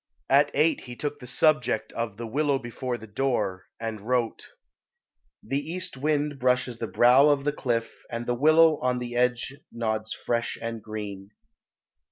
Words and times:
At 0.31 0.49
eight 0.55 0.85
he 0.85 0.95
took 0.95 1.19
the 1.19 1.27
subject 1.27 1.93
of 1.93 2.17
the 2.17 2.25
"Willow 2.25 2.57
before 2.57 2.97
the 2.97 3.05
Door," 3.05 3.67
and 3.79 4.01
wrote 4.01 4.47
"The 5.43 5.59
east 5.59 5.95
wind 5.95 6.39
brushes 6.39 6.79
the 6.79 6.87
brow 6.87 7.29
of 7.29 7.43
the 7.43 7.53
cliff 7.53 8.01
And 8.09 8.25
the 8.25 8.33
willow 8.33 8.79
on 8.81 8.97
the 8.97 9.15
edge 9.15 9.53
nods 9.71 10.11
fresh 10.11 10.57
and 10.59 10.81
green." 10.81 11.29